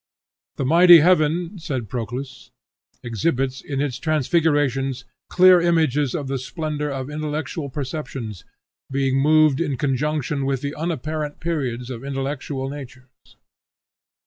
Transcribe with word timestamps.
"The 0.55 0.65
mighty 0.65 1.01
heaven," 1.01 1.59
said 1.59 1.87
Proclus, 1.87 2.49
"exhibits, 3.03 3.61
in 3.61 3.79
its 3.79 3.99
transfigurations, 3.99 5.05
clear 5.29 5.61
images 5.61 6.15
of 6.15 6.27
the 6.27 6.39
splendor 6.39 6.89
of 6.89 7.07
intellectual 7.07 7.69
perceptions; 7.69 8.43
being 8.89 9.19
moved 9.19 9.61
in 9.61 9.77
conjunction 9.77 10.43
with 10.43 10.61
the 10.61 10.73
unapparent 10.73 11.39
periods 11.39 11.91
of 11.91 12.03
intellectual 12.03 12.67
natures." 12.67 13.37